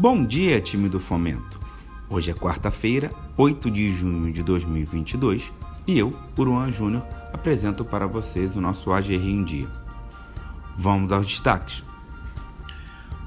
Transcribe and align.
Bom 0.00 0.24
dia, 0.24 0.60
time 0.60 0.88
do 0.88 1.00
Fomento. 1.00 1.58
Hoje 2.08 2.30
é 2.30 2.34
quarta-feira, 2.34 3.10
8 3.36 3.68
de 3.68 3.90
junho 3.90 4.32
de 4.32 4.44
2022, 4.44 5.52
e 5.88 5.98
eu, 5.98 6.16
Uruan 6.38 6.70
Júnior, 6.70 7.04
apresento 7.32 7.84
para 7.84 8.06
vocês 8.06 8.54
o 8.54 8.60
nosso 8.60 8.92
AGR 8.92 9.14
em 9.14 9.42
Dia. 9.42 9.66
Vamos 10.76 11.10
aos 11.10 11.26
destaques. 11.26 11.82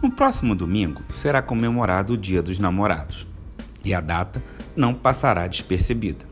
No 0.02 0.10
próximo 0.10 0.56
domingo 0.56 1.02
será 1.10 1.42
comemorado 1.42 2.14
o 2.14 2.18
Dia 2.18 2.42
dos 2.42 2.58
Namorados, 2.58 3.28
e 3.84 3.94
a 3.94 4.00
data 4.00 4.42
não 4.74 4.94
passará 4.94 5.48
despercebida. 5.48 6.26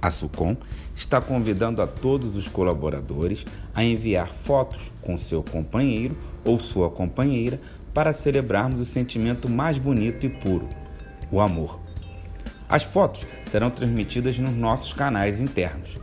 A 0.00 0.08
SUCOM 0.08 0.56
está 0.98 1.20
convidando 1.20 1.80
a 1.80 1.86
todos 1.86 2.34
os 2.36 2.48
colaboradores 2.48 3.46
a 3.72 3.84
enviar 3.84 4.26
fotos 4.28 4.90
com 5.00 5.16
seu 5.16 5.44
companheiro 5.44 6.18
ou 6.44 6.58
sua 6.58 6.90
companheira 6.90 7.60
para 7.94 8.12
celebrarmos 8.12 8.80
o 8.80 8.84
sentimento 8.84 9.48
mais 9.48 9.78
bonito 9.78 10.26
e 10.26 10.28
puro, 10.28 10.68
o 11.30 11.40
amor. 11.40 11.78
As 12.68 12.82
fotos 12.82 13.24
serão 13.46 13.70
transmitidas 13.70 14.36
nos 14.38 14.54
nossos 14.54 14.92
canais 14.92 15.40
internos. 15.40 15.96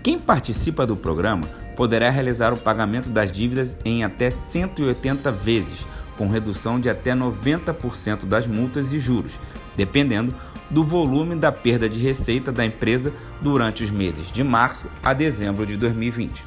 Quem 0.02 0.18
participa 0.18 0.88
do 0.88 0.96
programa 0.96 1.46
poderá 1.76 2.10
realizar 2.10 2.54
o 2.54 2.58
pagamento 2.58 3.10
das 3.10 3.32
dívidas 3.32 3.76
em 3.84 4.04
até 4.04 4.30
180 4.30 5.32
vezes, 5.32 5.86
com 6.18 6.28
redução 6.28 6.80
de 6.80 6.90
até 6.90 7.14
90% 7.14 8.26
das 8.26 8.46
multas 8.46 8.94
e 8.94 9.00
juros, 9.00 9.40
dependendo 9.76 10.34
do 10.70 10.84
volume 10.84 11.36
da 11.36 11.52
perda 11.52 11.90
de 11.90 12.00
receita 12.00 12.52
da 12.52 12.66
empresa 12.66 13.14
durante 13.42 13.84
os 13.84 13.90
meses 13.90 14.32
de 14.32 14.44
março 14.44 14.86
a 15.04 15.14
dezembro 15.14 15.66
de 15.66 15.78
2020. 15.78 16.44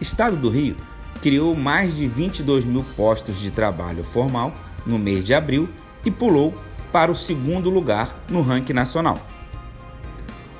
Estado 0.00 0.36
do 0.36 0.48
Rio 0.48 0.76
criou 1.22 1.54
mais 1.54 1.96
de 1.96 2.06
22 2.06 2.64
mil 2.64 2.84
postos 2.96 3.38
de 3.40 3.50
trabalho 3.50 4.04
formal 4.04 4.54
no 4.84 4.98
mês 4.98 5.24
de 5.24 5.34
abril 5.34 5.68
e 6.04 6.10
pulou 6.10 6.54
para 6.92 7.10
o 7.10 7.14
segundo 7.14 7.68
lugar 7.68 8.14
no 8.28 8.42
ranking 8.42 8.72
nacional. 8.72 9.18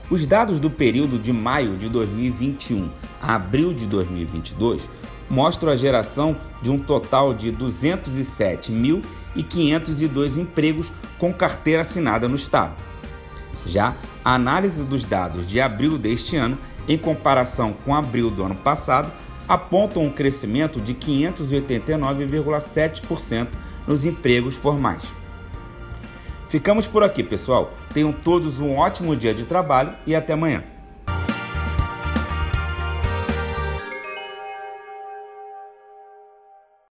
Os 0.09 0.25
dados 0.25 0.59
do 0.59 0.71
período 0.71 1.19
de 1.19 1.31
maio 1.31 1.77
de 1.77 1.87
2021 1.89 2.89
a 3.21 3.35
abril 3.35 3.73
de 3.73 3.85
2022 3.85 4.89
mostram 5.29 5.71
a 5.71 5.75
geração 5.75 6.35
de 6.61 6.71
um 6.71 6.79
total 6.79 7.33
de 7.33 7.51
207.502 7.51 10.37
empregos 10.37 10.93
com 11.19 11.33
carteira 11.33 11.81
assinada 11.81 12.27
no 12.27 12.35
Estado. 12.35 12.75
Já 13.65 13.95
a 14.23 14.33
análise 14.33 14.83
dos 14.83 15.03
dados 15.03 15.45
de 15.45 15.59
abril 15.61 15.97
deste 15.97 16.37
ano, 16.37 16.57
em 16.87 16.97
comparação 16.97 17.75
com 17.85 17.93
abril 17.93 18.31
do 18.31 18.43
ano 18.43 18.55
passado, 18.55 19.11
apontam 19.47 20.03
um 20.03 20.09
crescimento 20.09 20.81
de 20.81 20.93
589,7% 20.93 23.47
nos 23.87 24.05
empregos 24.05 24.55
formais. 24.55 25.03
Ficamos 26.47 26.85
por 26.85 27.03
aqui, 27.03 27.23
pessoal. 27.23 27.73
Tenham 27.93 28.11
todos 28.11 28.59
um 28.59 28.75
ótimo 28.75 29.15
dia 29.15 29.33
de 29.33 29.45
trabalho 29.45 29.93
e 30.05 30.13
até 30.13 30.33
amanhã. 30.33 30.63